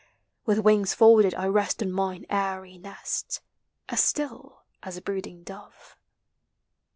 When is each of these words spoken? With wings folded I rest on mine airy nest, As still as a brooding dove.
With 0.47 0.57
wings 0.57 0.95
folded 0.95 1.35
I 1.35 1.45
rest 1.45 1.83
on 1.83 1.91
mine 1.91 2.25
airy 2.27 2.79
nest, 2.79 3.39
As 3.87 3.99
still 4.03 4.63
as 4.81 4.97
a 4.97 5.01
brooding 5.03 5.43
dove. 5.43 5.95